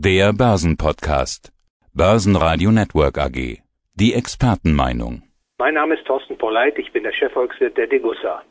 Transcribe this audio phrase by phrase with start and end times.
[0.00, 1.50] Der Börsenpodcast.
[1.92, 3.58] Börsenradio Network AG.
[3.94, 5.24] Die Expertenmeinung.
[5.58, 8.42] Mein Name ist Thorsten Polleit, ich bin der Chefvolkswirt der Degussa.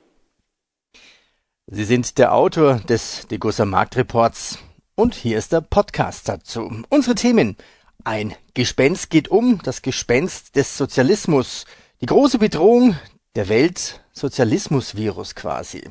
[1.68, 4.62] Sie sind der Autor des Degussa Marktreports
[4.96, 6.84] und hier ist der Podcast dazu.
[6.90, 7.56] Unsere Themen.
[8.04, 11.66] Ein Gespenst geht um, das Gespenst des Sozialismus.
[12.02, 12.98] Die große Bedrohung
[13.38, 15.90] der Welt, Sozialismusvirus quasi.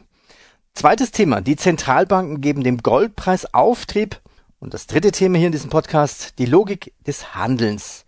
[0.75, 1.41] Zweites Thema.
[1.41, 4.20] Die Zentralbanken geben dem Goldpreis Auftrieb.
[4.59, 6.39] Und das dritte Thema hier in diesem Podcast.
[6.39, 8.07] Die Logik des Handelns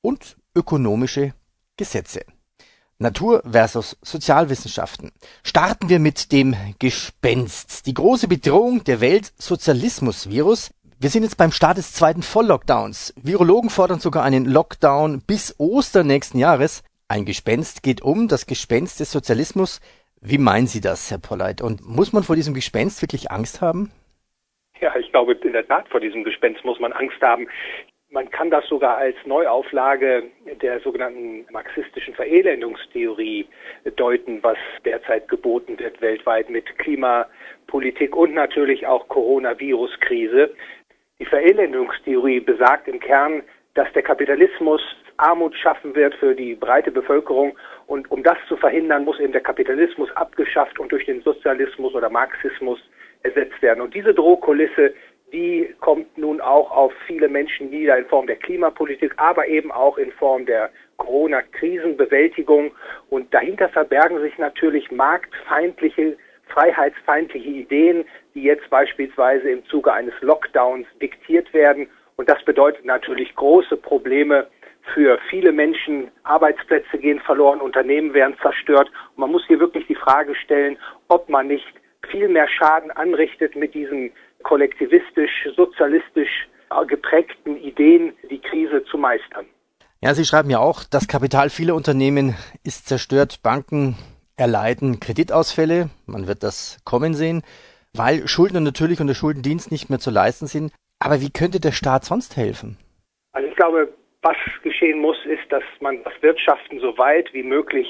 [0.00, 1.34] und ökonomische
[1.76, 2.20] Gesetze.
[2.98, 5.10] Natur versus Sozialwissenschaften.
[5.42, 7.86] Starten wir mit dem Gespenst.
[7.86, 10.70] Die große Bedrohung der Welt Sozialismusvirus.
[11.00, 13.14] Wir sind jetzt beim Start des zweiten Volllockdowns.
[13.20, 16.82] Virologen fordern sogar einen Lockdown bis Ostern nächsten Jahres.
[17.08, 19.80] Ein Gespenst geht um, das Gespenst des Sozialismus.
[20.20, 21.60] Wie meinen Sie das, Herr Polleit?
[21.60, 23.90] Und muss man vor diesem Gespenst wirklich Angst haben?
[24.80, 27.48] Ja, ich glaube, in der Tat vor diesem Gespenst muss man Angst haben.
[28.10, 30.24] Man kann das sogar als Neuauflage
[30.62, 33.46] der sogenannten marxistischen Verelendungstheorie
[33.96, 40.54] deuten, was derzeit geboten wird weltweit mit Klimapolitik und natürlich auch Coronavirus-Krise.
[41.18, 43.42] Die Verelendungstheorie besagt im Kern,
[43.74, 44.80] dass der Kapitalismus
[45.18, 47.58] Armut schaffen wird für die breite Bevölkerung.
[47.86, 52.08] Und um das zu verhindern, muss eben der Kapitalismus abgeschafft und durch den Sozialismus oder
[52.08, 52.78] Marxismus
[53.22, 53.80] ersetzt werden.
[53.80, 54.94] Und diese Drohkulisse,
[55.32, 59.98] die kommt nun auch auf viele Menschen nieder in Form der Klimapolitik, aber eben auch
[59.98, 62.72] in Form der Corona-Krisenbewältigung.
[63.10, 66.16] Und dahinter verbergen sich natürlich marktfeindliche,
[66.48, 71.88] freiheitsfeindliche Ideen, die jetzt beispielsweise im Zuge eines Lockdowns diktiert werden.
[72.16, 74.48] Und das bedeutet natürlich große Probleme
[74.94, 76.10] für viele Menschen.
[76.22, 78.90] Arbeitsplätze gehen verloren, Unternehmen werden zerstört.
[79.10, 80.78] Und man muss hier wirklich die Frage stellen,
[81.08, 81.66] ob man nicht
[82.10, 86.48] viel mehr Schaden anrichtet mit diesen kollektivistisch, sozialistisch
[86.86, 89.46] geprägten Ideen, die Krise zu meistern.
[90.00, 93.40] Ja, Sie schreiben ja auch, das Kapital vieler Unternehmen ist zerstört.
[93.42, 93.96] Banken
[94.36, 95.90] erleiden Kreditausfälle.
[96.06, 97.42] Man wird das kommen sehen,
[97.94, 100.72] weil Schuldner natürlich und der Schuldendienst nicht mehr zu leisten sind.
[101.00, 102.76] Aber wie könnte der Staat sonst helfen?
[103.32, 107.86] Also ich glaube, was geschehen muss, ist, dass man das Wirtschaften so weit wie möglich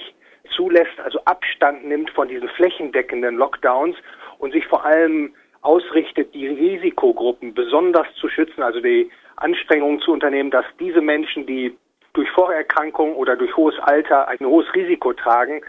[0.54, 3.97] zulässt, also Abstand nimmt von diesen flächendeckenden Lockdowns
[4.38, 10.50] und sich vor allem ausrichtet, die Risikogruppen besonders zu schützen, also die Anstrengungen zu unternehmen,
[10.50, 11.76] dass diese Menschen, die
[12.12, 15.62] durch Vorerkrankung oder durch hohes Alter ein hohes Risiko tragen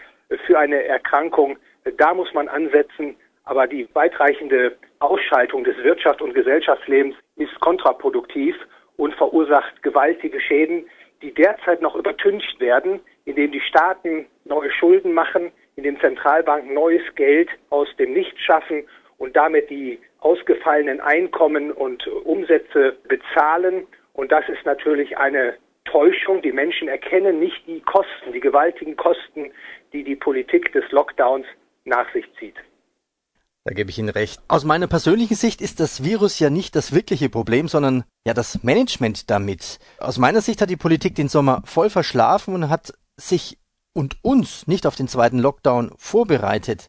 [0.46, 1.58] für eine Erkrankung,
[1.96, 3.16] da muss man ansetzen.
[3.44, 8.54] Aber die weitreichende Ausschaltung des Wirtschafts- und Gesellschaftslebens ist kontraproduktiv
[8.96, 10.86] und verursacht gewaltige Schäden,
[11.22, 17.48] die derzeit noch übertüncht werden, indem die Staaten neue Schulden machen, indem Zentralbanken neues Geld
[17.70, 18.84] aus dem Nichts schaffen
[19.18, 23.86] und damit die ausgefallenen Einkommen und Umsätze bezahlen.
[24.12, 26.42] Und das ist natürlich eine Täuschung.
[26.42, 29.52] Die Menschen erkennen nicht die Kosten, die gewaltigen Kosten,
[29.92, 31.46] die die Politik des Lockdowns
[31.84, 32.56] nach sich zieht.
[33.64, 34.40] Da gebe ich Ihnen recht.
[34.48, 38.62] Aus meiner persönlichen Sicht ist das Virus ja nicht das wirkliche Problem, sondern ja das
[38.62, 39.78] Management damit.
[39.98, 43.58] Aus meiner Sicht hat die Politik den Sommer voll verschlafen und hat sich
[43.94, 46.88] und uns nicht auf den zweiten Lockdown vorbereitet.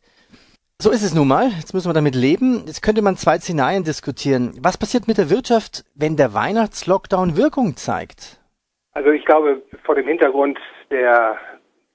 [0.79, 1.49] So ist es nun mal.
[1.59, 2.63] Jetzt müssen wir damit leben.
[2.65, 4.53] Jetzt könnte man zwei Szenarien diskutieren.
[4.61, 8.39] Was passiert mit der Wirtschaft, wenn der Weihnachtslockdown Wirkung zeigt?
[8.93, 10.57] Also ich glaube, vor dem Hintergrund
[10.89, 11.37] der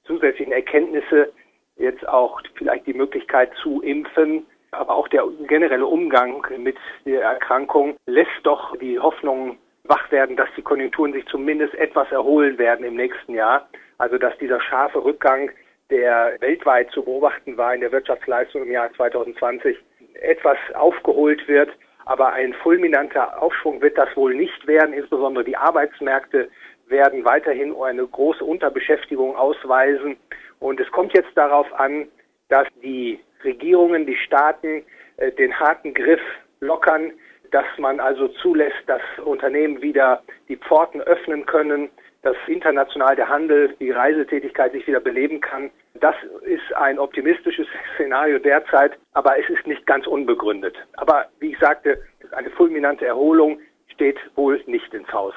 [0.05, 1.33] zusätzlichen Erkenntnisse
[1.77, 7.97] jetzt auch vielleicht die Möglichkeit zu impfen, aber auch der generelle Umgang mit der Erkrankung
[8.07, 9.59] lässt doch die Hoffnung
[9.89, 13.69] wach werden, dass die Konjunkturen sich zumindest etwas erholen werden im nächsten Jahr.
[13.99, 15.51] Also dass dieser scharfe Rückgang,
[15.91, 19.77] der weltweit zu beobachten war in der Wirtschaftsleistung im Jahr 2020,
[20.21, 21.71] etwas aufgeholt wird.
[22.05, 24.93] Aber ein fulminanter Aufschwung wird das wohl nicht werden.
[24.93, 26.49] Insbesondere die Arbeitsmärkte
[26.89, 30.17] werden weiterhin eine große Unterbeschäftigung ausweisen.
[30.61, 32.09] Und es kommt jetzt darauf an,
[32.49, 34.85] dass die Regierungen, die Staaten
[35.17, 36.21] äh, den harten Griff
[36.61, 37.13] lockern,
[37.57, 41.89] dass man also zulässt, dass Unternehmen wieder die Pforten öffnen können,
[42.21, 45.71] dass international der Handel, die Reisetätigkeit sich wieder beleben kann.
[45.95, 50.77] Das ist ein optimistisches Szenario derzeit, aber es ist nicht ganz unbegründet.
[50.99, 55.33] Aber wie ich sagte, eine fulminante Erholung steht wohl nicht ins Haus.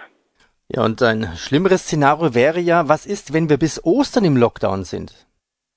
[0.67, 4.83] Ja, und ein schlimmeres Szenario wäre ja, was ist, wenn wir bis Ostern im Lockdown
[4.83, 5.25] sind?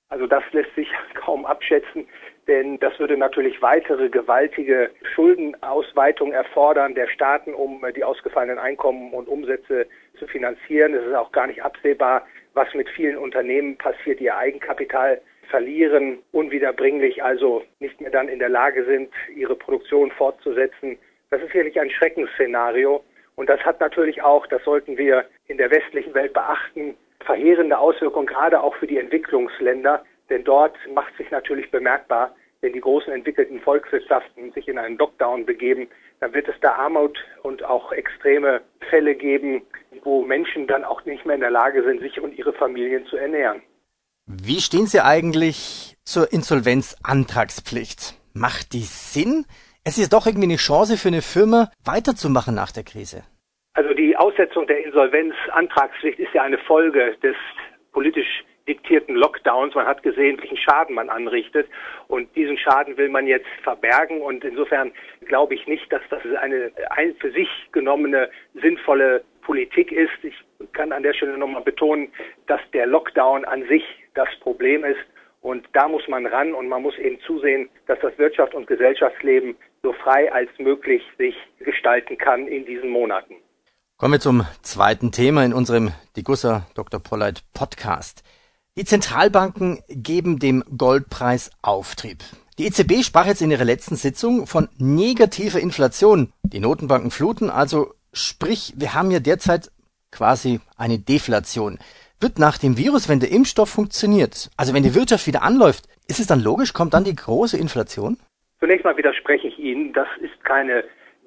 [0.08, 2.08] Also das lässt sich kaum abschätzen,
[2.48, 9.28] denn das würde natürlich weitere gewaltige Schuldenausweitung erfordern der Staaten, um die ausgefallenen Einkommen und
[9.28, 9.86] Umsätze
[10.18, 10.94] zu finanzieren.
[10.94, 16.18] Es ist auch gar nicht absehbar, was mit vielen Unternehmen passiert, die ihr Eigenkapital verlieren,
[16.32, 20.98] unwiederbringlich also nicht mehr dann in der Lage sind, ihre Produktion fortzusetzen.
[21.30, 23.04] Das ist sicherlich ein Schreckensszenario.
[23.36, 28.26] Und das hat natürlich auch, das sollten wir in der westlichen Welt beachten, verheerende Auswirkungen,
[28.26, 30.04] gerade auch für die Entwicklungsländer.
[30.30, 35.44] Denn dort macht sich natürlich bemerkbar, wenn die großen entwickelten Volkswirtschaften sich in einen Lockdown
[35.44, 35.88] begeben,
[36.20, 39.62] dann wird es da Armut und auch extreme Fälle geben,
[40.04, 43.16] wo Menschen dann auch nicht mehr in der Lage sind, sich und ihre Familien zu
[43.16, 43.62] ernähren.
[44.26, 48.14] Wie stehen Sie eigentlich zur Insolvenzantragspflicht?
[48.32, 49.44] Macht die Sinn?
[49.84, 53.24] Es ist doch irgendwie eine Chance für eine Firma, weiterzumachen nach der Krise.
[53.74, 57.34] Also die Aussetzung der Insolvenzantragspflicht ist ja eine Folge des
[57.90, 59.74] politisch diktierten Lockdowns.
[59.74, 61.68] Man hat gesehen, welchen Schaden man anrichtet.
[62.08, 64.20] Und diesen Schaden will man jetzt verbergen.
[64.20, 64.92] Und insofern
[65.26, 70.12] glaube ich nicht, dass das eine ein für sich genommene sinnvolle Politik ist.
[70.22, 70.34] Ich
[70.72, 72.12] kann an der Stelle nochmal betonen,
[72.46, 75.00] dass der Lockdown an sich das Problem ist.
[75.40, 79.56] Und da muss man ran und man muss eben zusehen, dass das Wirtschaft und Gesellschaftsleben
[79.82, 83.34] so frei als möglich sich gestalten kann in diesen Monaten.
[83.96, 87.00] Kommen wir zum zweiten Thema in unserem Degussa Dr.
[87.00, 88.22] Polleit Podcast.
[88.78, 92.20] Die Zentralbanken geben dem Goldpreis Auftrieb.
[92.58, 96.32] Die EZB sprach jetzt in ihrer letzten Sitzung von negativer Inflation.
[96.42, 99.70] Die Notenbanken fluten, also sprich, wir haben ja derzeit
[100.10, 101.80] quasi eine Deflation.
[102.18, 106.18] Wird nach dem Virus, wenn der Impfstoff funktioniert, also wenn die Wirtschaft wieder anläuft, ist
[106.18, 108.16] es dann logisch, kommt dann die große Inflation?
[108.58, 110.82] Zunächst mal widerspreche ich Ihnen, das ist keine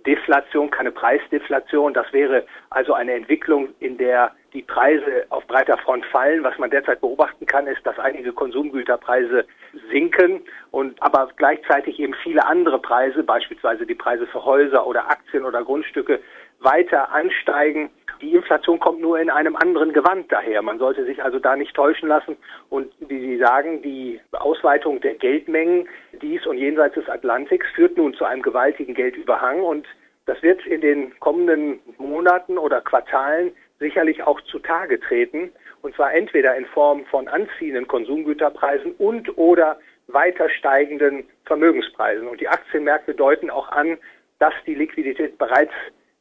[0.07, 1.93] Deflation, keine Preisdeflation.
[1.93, 6.43] Das wäre also eine Entwicklung, in der die Preise auf breiter Front fallen.
[6.43, 9.45] Was man derzeit beobachten kann, ist, dass einige Konsumgüterpreise
[9.91, 10.41] sinken
[10.71, 15.63] und aber gleichzeitig eben viele andere Preise, beispielsweise die Preise für Häuser oder Aktien oder
[15.63, 16.21] Grundstücke,
[16.59, 17.89] weiter ansteigen.
[18.21, 20.61] Die Inflation kommt nur in einem anderen Gewand daher.
[20.61, 22.37] Man sollte sich also da nicht täuschen lassen.
[22.69, 25.89] Und wie Sie sagen, die Ausweitung der Geldmengen
[26.21, 29.61] dies und jenseits des Atlantiks führt nun zu einem gewaltigen Geldüberhang.
[29.61, 29.85] Und
[30.25, 35.51] das wird in den kommenden Monaten oder Quartalen sicherlich auch zutage treten.
[35.81, 39.77] Und zwar entweder in Form von anziehenden Konsumgüterpreisen und oder
[40.07, 42.27] weiter steigenden Vermögenspreisen.
[42.27, 43.97] Und die Aktienmärkte deuten auch an,
[44.39, 45.73] dass die Liquidität bereits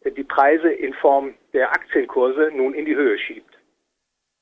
[0.04, 3.58] die Preise in Form der Aktienkurse nun in die Höhe schiebt.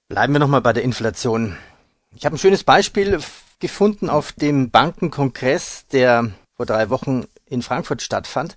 [0.08, 1.56] Bleiben wir nochmal bei der Inflation.
[2.14, 3.18] Ich habe ein schönes Beispiel
[3.60, 8.56] gefunden auf dem Bankenkongress, der vor drei Wochen in Frankfurt stattfand.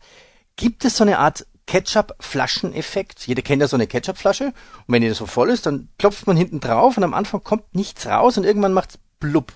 [0.58, 3.28] Gibt es so eine Art Ketchup-Flascheneffekt?
[3.28, 4.46] Jeder kennt ja so eine Ketchup-Flasche.
[4.46, 4.54] Und
[4.88, 8.08] wenn die so voll ist, dann klopft man hinten drauf und am Anfang kommt nichts
[8.08, 9.54] raus und irgendwann macht's blub.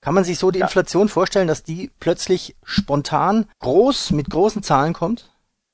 [0.00, 0.66] Kann man sich so die ja.
[0.66, 5.30] Inflation vorstellen, dass die plötzlich spontan groß mit großen Zahlen kommt?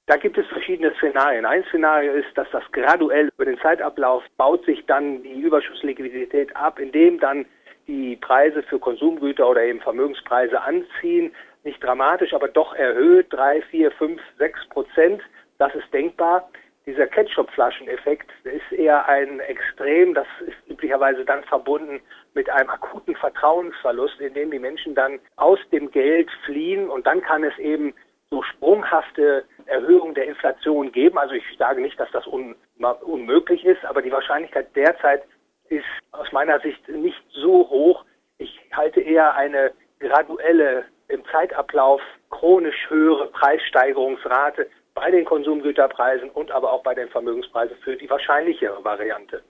[0.06, 1.44] Da gibt es verschiedene Szenarien.
[1.46, 6.78] Ein Szenario ist, dass das graduell über den Zeitablauf baut sich dann die Überschussliquidität ab,
[6.78, 7.46] indem dann
[7.86, 11.32] die Preise für Konsumgüter oder eben Vermögenspreise anziehen.
[11.64, 15.22] Nicht dramatisch, aber doch erhöht, drei, vier, fünf, sechs Prozent.
[15.62, 16.48] Das ist denkbar.
[16.86, 20.12] Dieser Ketchup-Flaschen-Effekt ist eher ein Extrem.
[20.12, 22.00] Das ist üblicherweise dann verbunden
[22.34, 27.22] mit einem akuten Vertrauensverlust, in dem die Menschen dann aus dem Geld fliehen und dann
[27.22, 27.94] kann es eben
[28.28, 31.16] so sprunghafte Erhöhung der Inflation geben.
[31.16, 32.56] Also ich sage nicht, dass das un
[33.02, 35.22] unmöglich ist, aber die Wahrscheinlichkeit derzeit
[35.68, 38.04] ist aus meiner Sicht nicht so hoch.
[38.38, 39.70] Ich halte eher eine
[40.00, 42.00] graduelle im Zeitablauf
[42.30, 48.84] chronisch höhere Preissteigerungsrate bei den Konsumgüterpreisen und aber auch bei den Vermögenspreisen für die wahrscheinlichere
[48.84, 49.42] Variante.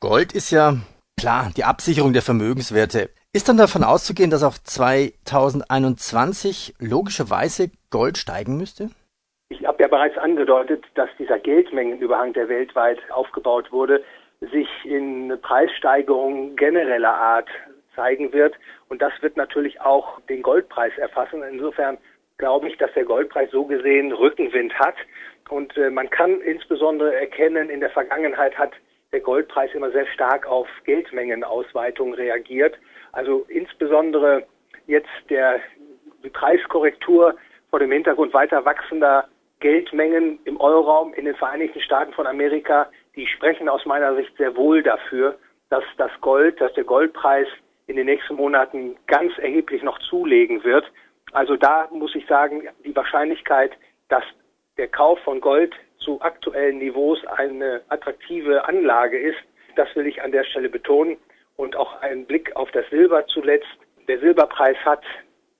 [0.00, 0.74] Gold ist ja
[1.18, 3.10] klar die Absicherung der Vermögenswerte.
[3.32, 8.90] Ist dann davon auszugehen, dass auch 2021 logischerweise Gold steigen müsste?
[9.48, 14.02] Ich habe ja bereits angedeutet, dass dieser Geldmengenüberhang, der weltweit aufgebaut wurde,
[14.40, 17.48] sich in Preissteigerungen genereller Art
[17.94, 18.56] zeigen wird.
[18.88, 21.42] Und das wird natürlich auch den Goldpreis erfassen.
[21.42, 21.98] Insofern
[22.38, 24.96] glaube ich, dass der Goldpreis so gesehen Rückenwind hat.
[25.48, 28.72] Und äh, man kann insbesondere erkennen, in der Vergangenheit hat
[29.12, 32.78] der Goldpreis immer sehr stark auf Geldmengenausweitung reagiert.
[33.12, 34.44] Also insbesondere
[34.86, 35.60] jetzt der
[36.24, 37.36] die Preiskorrektur
[37.70, 39.28] vor dem Hintergrund weiter wachsender
[39.60, 44.56] Geldmengen im Euroraum in den Vereinigten Staaten von Amerika, die sprechen aus meiner Sicht sehr
[44.56, 45.38] wohl dafür,
[45.70, 47.46] dass das Gold, dass der Goldpreis
[47.86, 50.84] in den nächsten Monaten ganz erheblich noch zulegen wird.
[51.32, 53.72] Also da muss ich sagen, die Wahrscheinlichkeit,
[54.08, 54.24] dass
[54.76, 59.38] der Kauf von Gold zu aktuellen Niveaus eine attraktive Anlage ist,
[59.76, 61.16] das will ich an der Stelle betonen
[61.56, 63.68] und auch einen Blick auf das Silber zuletzt.
[64.08, 65.02] Der Silberpreis hat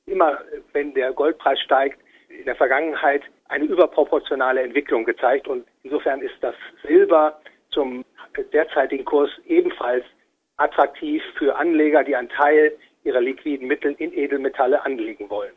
[0.06, 0.40] immer,
[0.72, 6.54] wenn der Goldpreis steigt, in der Vergangenheit eine überproportionale Entwicklung gezeigt und insofern ist das
[6.82, 8.04] Silber zum
[8.52, 10.04] derzeitigen Kurs ebenfalls
[10.56, 15.54] attraktiv für Anleger, die einen Teil ihrer liquiden Mittel in Edelmetalle anlegen wollen.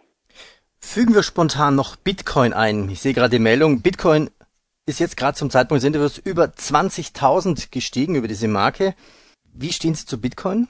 [0.85, 2.87] Fügen wir spontan noch Bitcoin ein.
[2.89, 4.29] Ich sehe gerade die Meldung, Bitcoin
[4.85, 8.93] ist jetzt gerade zum Zeitpunkt des Interviews über 20.000 gestiegen über diese Marke.
[9.53, 10.67] Wie stehen Sie zu Bitcoin?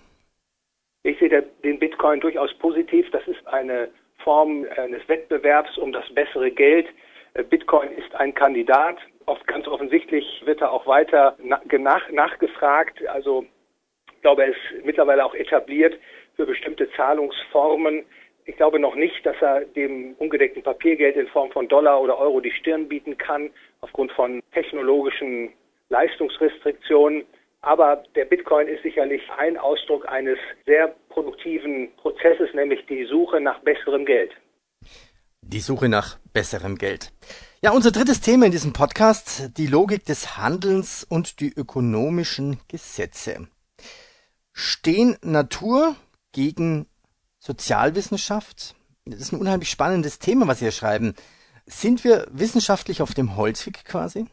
[1.03, 1.29] Ich sehe
[1.63, 3.05] den Bitcoin durchaus positiv.
[3.11, 3.89] Das ist eine
[4.23, 6.87] Form eines Wettbewerbs um das bessere Geld.
[7.49, 8.97] Bitcoin ist ein Kandidat.
[9.27, 13.05] Oft ganz offensichtlich wird er auch weiter nach, nachgefragt.
[13.07, 13.45] Also
[14.15, 15.99] ich glaube, er ist mittlerweile auch etabliert
[16.35, 18.05] für bestimmte Zahlungsformen.
[18.47, 22.39] Ich glaube noch nicht, dass er dem ungedeckten Papiergeld in Form von Dollar oder Euro
[22.39, 23.49] die Stirn bieten kann,
[23.81, 25.51] aufgrund von technologischen
[25.89, 27.25] Leistungsrestriktionen.
[27.61, 30.37] Aber der Bitcoin ist sicherlich ein Ausdruck eines
[30.67, 34.31] sehr produktiven Prozesses, nämlich die Suche nach besserem Geld.
[35.41, 37.11] Die Suche nach besserem Geld.
[37.63, 43.47] Ja, unser drittes Thema in diesem Podcast, die Logik des Handelns und die ökonomischen Gesetze.
[44.53, 45.95] Stehen Natur
[46.31, 46.85] gegen
[47.45, 48.75] Sozialwissenschaft?
[49.05, 51.13] Das ist ein unheimlich spannendes Thema, was Sie hier schreiben.
[51.67, 54.25] Sind wir wissenschaftlich auf dem Holzweg quasi?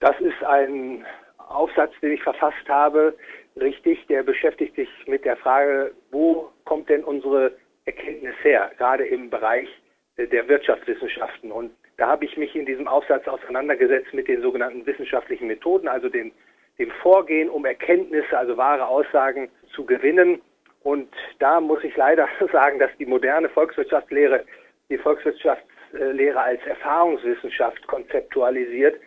[0.00, 1.04] Das ist ein
[1.36, 3.14] Aufsatz, den ich verfasst habe,
[3.56, 7.52] richtig, der beschäftigt sich mit der Frage, wo kommt denn unsere
[7.84, 9.68] Erkenntnis her, gerade im Bereich
[10.16, 11.52] der Wirtschaftswissenschaften.
[11.52, 16.08] Und da habe ich mich in diesem Aufsatz auseinandergesetzt mit den sogenannten wissenschaftlichen Methoden, also
[16.08, 16.32] dem,
[16.78, 20.40] dem Vorgehen, um Erkenntnisse, also wahre Aussagen zu gewinnen.
[20.82, 21.08] Und
[21.38, 24.44] da muss ich leider sagen, dass die moderne Volkswirtschaftslehre
[24.90, 28.98] die Volkswirtschaftslehre als Erfahrungswissenschaft konzeptualisiert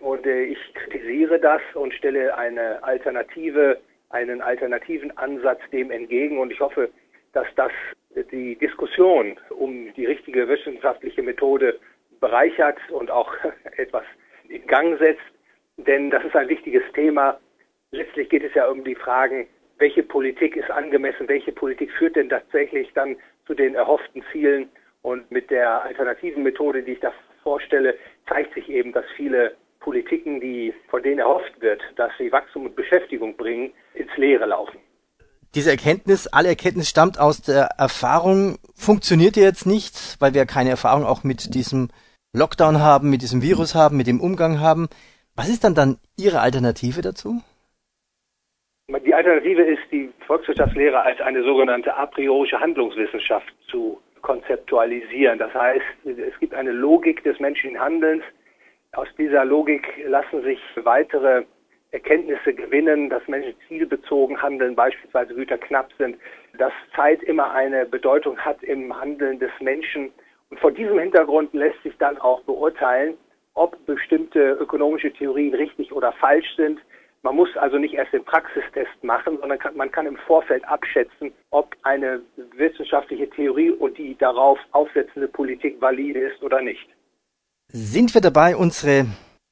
[0.00, 3.80] und äh, ich kritisiere das und stelle eine Alternative,
[4.10, 6.38] einen alternativen Ansatz dem entgegen.
[6.38, 6.90] Und ich hoffe,
[7.32, 7.72] dass das
[8.32, 11.78] die Diskussion um die richtige wissenschaftliche Methode
[12.20, 13.32] bereichert und auch
[13.76, 14.04] etwas
[14.48, 15.20] in Gang setzt.
[15.76, 17.38] Denn das ist ein wichtiges Thema.
[17.90, 19.46] Letztlich geht es ja um die Fragen,
[19.78, 23.16] welche Politik ist angemessen, welche Politik führt denn tatsächlich dann
[23.46, 24.68] zu den erhofften Zielen.
[25.02, 27.94] Und mit der alternativen Methode, die ich da vorstelle,
[28.28, 32.76] zeigt sich eben, dass viele Politiken, die, von denen erhofft wird, dass sie Wachstum und
[32.76, 34.78] Beschäftigung bringen, ins Leere laufen.
[35.54, 41.04] Diese Erkenntnis, alle Erkenntnis stammt aus der Erfahrung, funktioniert jetzt nicht, weil wir keine Erfahrung
[41.04, 41.88] auch mit diesem
[42.34, 44.88] Lockdown haben, mit diesem Virus haben, mit dem Umgang haben.
[45.34, 47.40] Was ist dann dann Ihre Alternative dazu?
[48.90, 55.38] Die Alternative ist, die Volkswirtschaftslehre als eine sogenannte a priorische Handlungswissenschaft zu konzeptualisieren.
[55.38, 58.24] Das heißt, es gibt eine Logik des menschlichen Handelns,
[58.92, 61.44] aus dieser Logik lassen sich weitere
[61.90, 66.16] Erkenntnisse gewinnen, dass Menschen zielbezogen handeln, beispielsweise Güter knapp sind,
[66.56, 70.12] dass Zeit immer eine Bedeutung hat im Handeln des Menschen.
[70.50, 73.16] Und vor diesem Hintergrund lässt sich dann auch beurteilen,
[73.54, 76.80] ob bestimmte ökonomische Theorien richtig oder falsch sind.
[77.22, 81.32] Man muss also nicht erst den Praxistest machen, sondern kann, man kann im Vorfeld abschätzen,
[81.50, 82.20] ob eine
[82.56, 86.88] wissenschaftliche Theorie und die darauf aufsetzende Politik valide ist oder nicht.
[87.68, 89.06] Sind wir dabei, unsere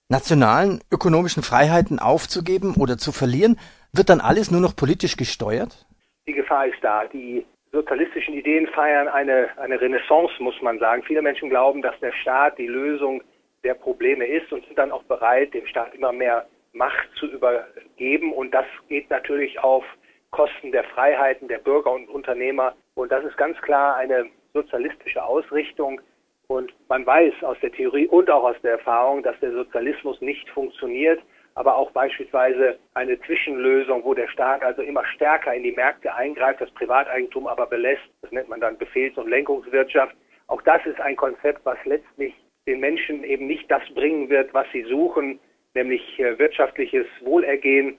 [0.09, 3.59] nationalen ökonomischen Freiheiten aufzugeben oder zu verlieren?
[3.93, 5.87] Wird dann alles nur noch politisch gesteuert?
[6.27, 7.05] Die Gefahr ist da.
[7.07, 11.03] Die sozialistischen Ideen feiern eine, eine Renaissance, muss man sagen.
[11.03, 13.23] Viele Menschen glauben, dass der Staat die Lösung
[13.65, 16.47] der Probleme ist und sind dann auch bereit, dem Staat immer mehr
[16.77, 18.33] Macht zu übergeben.
[18.33, 19.85] Und das geht natürlich auf
[20.31, 22.75] Kosten der Freiheiten der Bürger und Unternehmer.
[22.95, 26.01] Und das ist ganz klar eine sozialistische Ausrichtung.
[26.49, 30.49] Und man weiß aus der Theorie und auch aus der Erfahrung, dass der Sozialismus nicht
[30.51, 31.21] funktioniert,
[31.55, 36.61] aber auch beispielsweise eine Zwischenlösung, wo der Staat also immer stärker in die Märkte eingreift,
[36.61, 40.15] das Privateigentum aber belässt, das nennt man dann Befehls- und Lenkungswirtschaft.
[40.49, 42.35] Auch das ist ein Konzept, was letztlich
[42.69, 45.41] den Menschen eben nicht das bringen wird, was sie suchen,
[45.77, 47.99] nämlich äh, wirtschaftliches Wohlergehen.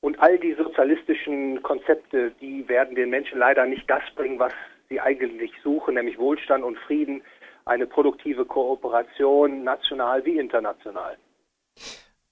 [0.00, 4.52] Und all die sozialistischen Konzepte, die werden den Menschen leider nicht das bringen, was
[4.88, 7.22] sie eigentlich suchen, nämlich Wohlstand und Frieden
[7.64, 11.18] eine produktive Kooperation national wie international.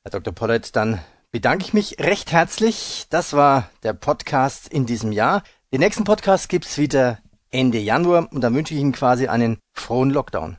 [0.02, 0.32] Herr Dr.
[0.32, 1.00] Pollett, dann
[1.32, 3.06] bedanke ich mich recht herzlich.
[3.10, 5.42] Das war der Podcast in diesem Jahr.
[5.72, 7.18] Den nächsten Podcast gibt es wieder
[7.50, 10.58] Ende Januar und dann wünsche ich Ihnen quasi einen frohen Lockdown.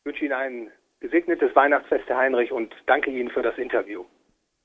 [0.00, 0.70] Ich wünsche Ihnen ein
[1.02, 4.00] gesegnetes Weihnachtsfest, Herr Heinrich, und danke Ihnen für das Interview.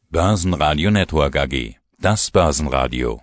[0.10, 1.56] Börsenradio Network AG.
[2.00, 3.10] Das Börsenradio.